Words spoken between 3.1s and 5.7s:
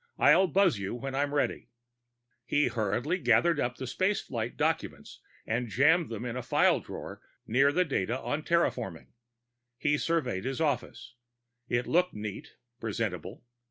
he gathered up the space flight documents and